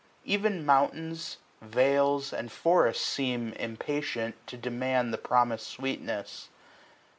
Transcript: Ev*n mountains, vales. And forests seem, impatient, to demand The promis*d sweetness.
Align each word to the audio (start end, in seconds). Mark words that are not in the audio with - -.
Ev*n 0.27 0.65
mountains, 0.65 1.37
vales. 1.61 2.33
And 2.33 2.51
forests 2.51 3.05
seem, 3.05 3.53
impatient, 3.53 4.33
to 4.47 4.57
demand 4.57 5.13
The 5.13 5.19
promis*d 5.19 5.61
sweetness. 5.75 6.49